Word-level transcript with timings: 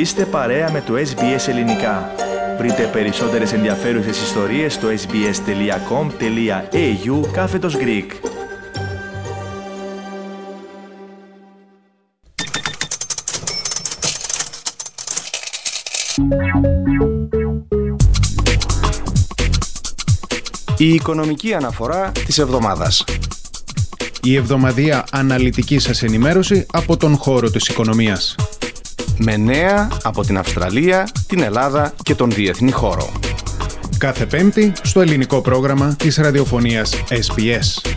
Είστε 0.00 0.24
παρέα 0.24 0.70
με 0.70 0.80
το 0.80 0.94
SBS 0.94 1.48
Ελληνικά. 1.48 2.14
Βρείτε 2.58 2.90
περισσότερες 2.92 3.52
ενδιαφέρουσες 3.52 4.22
ιστορίες 4.22 4.74
στο 4.74 4.88
sbs.com.au 4.88 6.10
κάθετος 7.32 7.76
Greek. 7.76 8.06
Η 20.76 20.94
οικονομική 20.94 21.54
αναφορά 21.54 22.12
της 22.26 22.38
εβδομάδας. 22.38 23.04
Η 24.22 24.36
εβδομαδία 24.36 25.04
αναλυτική 25.10 25.78
σας 25.78 26.02
ενημέρωση 26.02 26.66
από 26.72 26.96
τον 26.96 27.16
χώρο 27.16 27.50
της 27.50 27.68
οικονομίας. 27.68 28.36
Με 29.22 29.36
νέα 29.36 29.88
από 30.02 30.22
την 30.22 30.38
Αυστραλία, 30.38 31.08
την 31.26 31.42
Ελλάδα 31.42 31.92
και 32.02 32.14
τον 32.14 32.30
διεθνή 32.30 32.70
χώρο. 32.70 33.12
Κάθε 33.98 34.26
Πέμπτη 34.26 34.72
στο 34.82 35.00
ελληνικό 35.00 35.40
πρόγραμμα 35.40 35.94
της 35.98 36.16
ραδιοφωνίας 36.16 36.94
SBS. 37.08 37.92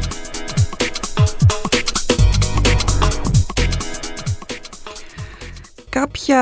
Κάποια 5.89 6.41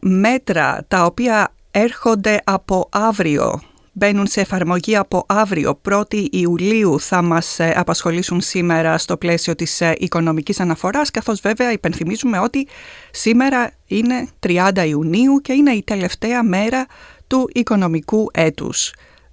μέτρα 0.00 0.84
τα 0.88 1.04
οποία 1.04 1.52
έρχονται 1.70 2.40
από 2.44 2.88
αύριο 2.90 3.60
μπαίνουν 3.98 4.26
σε 4.26 4.40
εφαρμογή 4.40 4.96
από 4.96 5.24
αύριο, 5.28 5.80
1η 5.90 6.26
Ιουλίου, 6.30 7.00
θα 7.00 7.22
μας 7.22 7.58
ε, 7.58 7.72
απασχολήσουν 7.76 8.40
σήμερα 8.40 8.98
στο 8.98 9.16
πλαίσιο 9.16 9.54
της 9.54 9.80
ε, 9.80 9.94
οικονομικής 9.98 10.60
αναφοράς, 10.60 11.10
καθώς 11.10 11.40
βέβαια 11.40 11.72
υπενθυμίζουμε 11.72 12.38
ότι 12.38 12.66
σήμερα 13.10 13.70
είναι 13.86 14.28
30 14.46 14.70
Ιουνίου 14.86 15.40
και 15.42 15.52
είναι 15.52 15.70
η 15.70 15.82
τελευταία 15.82 16.42
μέρα 16.42 16.86
του 17.26 17.50
οικονομικού 17.52 18.30
έτους. 18.32 18.92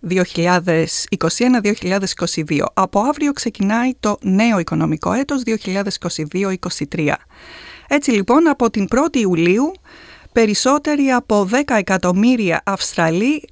2021-2022. 0.09 0.19
Από 2.73 2.99
αύριο 2.99 3.31
ξεκινάει 3.31 3.91
το 3.99 4.17
νέο 4.21 4.59
οικονομικό 4.59 5.11
έτος 5.11 5.41
2022-2023. 6.91 7.11
Έτσι 7.87 8.11
λοιπόν 8.11 8.47
από 8.47 8.69
την 8.69 8.87
1η 8.95 9.15
Ιουλίου 9.17 9.71
περισσότεροι 10.31 11.11
από 11.11 11.49
10 11.51 11.61
εκατομμύρια 11.77 12.61
Αυστραλοί 12.65 13.43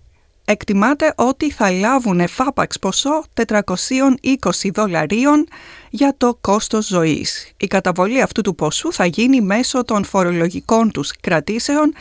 εκτιμάται 0.45 1.13
ότι 1.15 1.51
θα 1.51 1.71
λάβουν 1.71 2.19
εφάπαξ 2.19 2.79
ποσό 2.79 3.23
420 3.47 4.69
δολαρίων 4.73 5.47
για 5.89 6.13
το 6.17 6.37
κόστος 6.41 6.87
ζωής. 6.87 7.51
Η 7.57 7.67
καταβολή 7.67 8.21
αυτού 8.21 8.41
του 8.41 8.55
ποσού 8.55 8.93
θα 8.93 9.05
γίνει 9.05 9.41
μέσω 9.41 9.83
των 9.83 10.03
φορολογικών 10.03 10.91
τους 10.91 11.11
κρατήσεων 11.21 11.93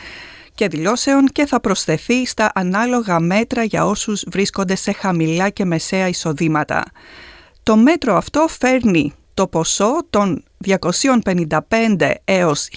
και 0.55 0.67
δηλώσεων 0.67 1.27
και 1.27 1.45
θα 1.45 1.59
προσθεθεί 1.59 2.25
στα 2.25 2.51
ανάλογα 2.55 3.19
μέτρα 3.19 3.63
για 3.63 3.85
όσους 3.85 4.23
βρίσκονται 4.27 4.75
σε 4.75 4.91
χαμηλά 4.91 5.49
και 5.49 5.65
μεσαία 5.65 6.07
εισοδήματα. 6.07 6.83
Το 7.63 7.77
μέτρο 7.77 8.15
αυτό 8.15 8.45
φέρνει 8.59 9.13
το 9.33 9.47
ποσό 9.47 9.99
των 10.09 10.43
255 10.65 12.13
έως 12.25 12.69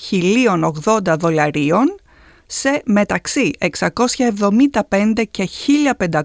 1080 0.85 1.17
δολαρίων 1.19 1.97
σε 2.47 2.83
μεταξύ 2.85 3.51
675 3.59 5.25
και 5.31 5.49
1500 5.99 6.23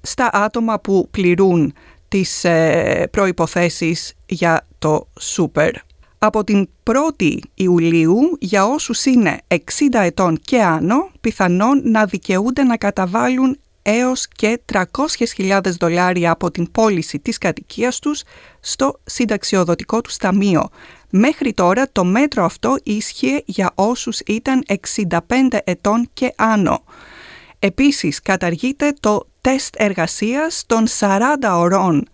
στα 0.01 0.29
άτομα 0.33 0.79
που 0.79 1.07
πληρούν 1.11 1.73
τις 2.07 2.43
ε, 2.43 3.07
προϋποθέσεις 3.11 4.13
για 4.25 4.67
το 4.79 5.07
Super. 5.35 5.71
Από 6.19 6.43
την 6.43 6.69
1η 6.83 7.37
Ιουλίου, 7.53 8.37
για 8.39 8.65
όσους 8.65 9.05
είναι 9.05 9.41
60 9.47 9.55
ετών 9.91 10.39
και 10.41 10.61
άνω, 10.61 11.09
πιθανόν 11.21 11.81
να 11.83 12.05
δικαιούνται 12.05 12.63
να 12.63 12.77
καταβάλουν 12.77 13.57
έως 13.81 14.27
και 14.27 14.59
300.000 14.73 15.59
δολάρια 15.79 16.31
από 16.31 16.51
την 16.51 16.71
πώληση 16.71 17.19
της 17.19 17.37
κατοικίας 17.37 17.99
τους 17.99 18.23
στο 18.59 18.99
συνταξιοδοτικό 19.03 20.01
τους 20.01 20.17
ταμείο. 20.17 20.69
Μέχρι 21.09 21.53
τώρα 21.53 21.89
το 21.91 22.03
μέτρο 22.03 22.43
αυτό 22.43 22.75
ίσχυε 22.83 23.41
για 23.45 23.71
όσους 23.75 24.19
ήταν 24.19 24.63
65 24.67 25.57
ετών 25.63 26.09
και 26.13 26.33
άνω. 26.35 26.83
Επίσης 27.59 28.21
καταργείται 28.21 28.93
το 28.99 29.27
τεστ 29.47 29.75
εργασίας 29.77 30.63
των 30.65 30.85
40 30.99 31.19
ωρών 31.57 32.07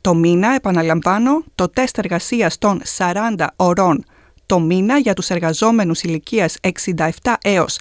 το 0.00 0.14
μήνα, 0.14 0.54
επαναλαμβάνω, 0.54 1.44
το 1.54 1.68
τεστ 1.68 1.98
εργασίας 1.98 2.58
των 2.58 2.82
40 2.96 3.46
ωρών 3.56 4.04
το 4.46 4.60
μήνα 4.60 4.98
για 4.98 5.14
τους 5.14 5.30
εργαζόμενους 5.30 6.02
ηλικίας 6.02 6.56
67 6.60 7.34
έως 7.42 7.78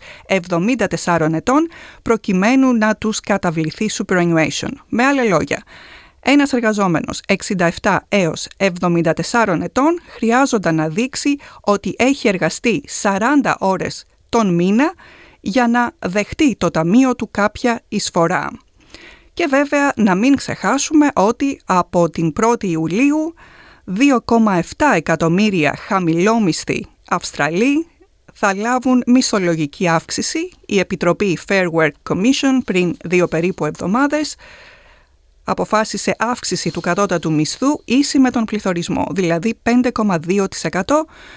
74 1.03 1.27
ετών 1.33 1.67
προκειμένου 2.01 2.73
να 2.73 2.95
τους 2.95 3.19
καταβληθεί 3.19 3.85
superannuation. 3.93 4.71
Με 4.87 5.03
άλλα 5.03 5.23
λόγια, 5.23 5.63
ένας 6.19 6.53
εργαζόμενος 6.53 7.21
67 7.81 7.97
έως 8.09 8.47
74 8.57 9.59
ετών 9.61 9.99
χρειάζονταν 10.07 10.75
να 10.75 10.87
δείξει 10.87 11.35
ότι 11.61 11.95
έχει 11.97 12.27
εργαστεί 12.27 12.83
40 13.01 13.55
ώρες 13.57 14.05
τον 14.29 14.53
μήνα 14.53 14.93
για 15.39 15.67
να 15.67 15.91
δεχτεί 15.99 16.55
το 16.55 16.71
ταμείο 16.71 17.15
του 17.15 17.31
κάποια 17.31 17.81
εισφορά. 17.87 18.49
Και 19.33 19.47
βέβαια 19.49 19.93
να 19.95 20.15
μην 20.15 20.35
ξεχάσουμε 20.35 21.07
ότι 21.13 21.61
από 21.65 22.09
την 22.09 22.33
1η 22.41 22.63
Ιουλίου 22.63 23.33
2,7 23.95 24.61
εκατομμύρια 24.95 25.75
χαμηλόμισθοι 25.87 26.85
Αυστραλοί 27.09 27.87
θα 28.33 28.55
λάβουν 28.55 29.03
μισολογική 29.05 29.87
αύξηση. 29.87 30.49
Η 30.65 30.79
Επιτροπή 30.79 31.37
Fair 31.47 31.65
Work 31.71 31.91
Commission 32.09 32.59
πριν 32.65 32.95
δύο 33.03 33.27
περίπου 33.27 33.65
εβδομάδες 33.65 34.35
αποφάσισε 35.49 36.15
αύξηση 36.17 36.71
του 36.71 36.81
κατώτατου 36.81 37.33
μισθού 37.33 37.67
ίση 37.85 38.19
με 38.19 38.29
τον 38.31 38.45
πληθωρισμό, 38.45 39.07
δηλαδή 39.11 39.59
5,2% 39.63 40.47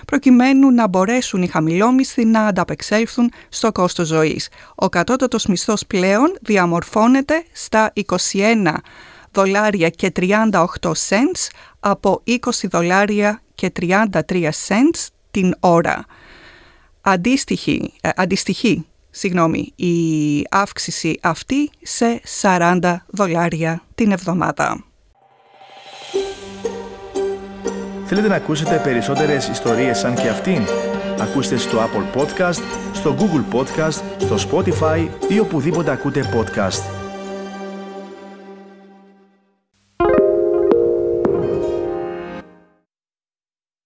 προκειμένου 0.06 0.70
να 0.70 0.88
μπορέσουν 0.88 1.42
οι 1.42 1.46
χαμηλόμισθοι 1.46 2.24
να 2.24 2.46
ανταπεξέλθουν 2.46 3.32
στο 3.48 3.72
κόστος 3.72 4.06
ζωής. 4.06 4.48
Ο 4.74 4.88
κατώτατος 4.88 5.46
μισθός 5.46 5.86
πλέον 5.86 6.36
διαμορφώνεται 6.40 7.44
στα 7.52 7.92
21 8.32 8.74
δολάρια 9.32 9.88
και 9.88 10.12
38 10.16 10.50
cents 10.82 11.48
από 11.80 12.22
20 12.26 12.38
δολάρια 12.62 13.42
και 13.54 13.72
33 13.80 14.50
cents 14.68 15.06
την 15.30 15.54
ώρα. 15.60 16.04
Αντίστοιχη, 17.00 17.92
ε, 18.00 18.08
αντιστοιχεί 18.16 18.89
συγγνώμη, 19.10 19.72
η 19.76 19.94
αύξηση 20.50 21.18
αυτή 21.22 21.70
σε 21.82 22.20
40 22.40 22.96
δολάρια 23.06 23.82
την 23.94 24.12
εβδομάδα. 24.12 24.84
Θέλετε 28.06 28.28
να 28.28 28.34
ακούσετε 28.34 28.80
περισσότερες 28.84 29.48
ιστορίες 29.48 29.98
σαν 29.98 30.14
και 30.14 30.28
αυτήν; 30.28 30.62
Ακούστε 31.20 31.56
στο 31.56 31.78
Apple 31.78 32.20
Podcast, 32.20 32.62
στο 32.92 33.16
Google 33.18 33.56
Podcast, 33.56 34.02
στο 34.18 34.36
Spotify 34.50 35.08
ή 35.28 35.38
οπουδήποτε 35.38 35.90
ακούτε 35.90 36.24
podcast. 36.34 36.99